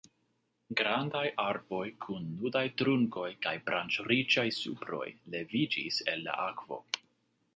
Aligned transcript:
Grandaj 0.77 1.23
arboj 1.43 1.81
kun 2.05 2.23
nudaj 2.39 2.63
trunkoj 2.81 3.27
kaj 3.45 3.53
branĉriĉaj 3.67 4.47
suproj 4.63 5.05
leviĝis 5.35 6.01
el 6.15 6.27
la 6.29 6.39
akvo. 6.49 6.83